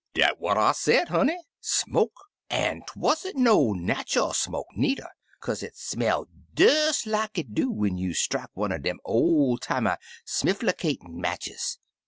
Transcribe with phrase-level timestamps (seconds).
[0.15, 1.37] "Dat what I said, honey.
[1.59, 2.15] Smoke!
[2.49, 5.07] an' 'twan't no nachal smoke needer,
[5.43, 9.97] kaze it smell des like it do when you strike one er de ol' timey,
[10.25, 11.77] smifflicatin' matches.